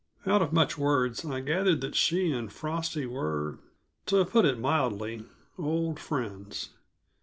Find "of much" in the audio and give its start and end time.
0.41-0.79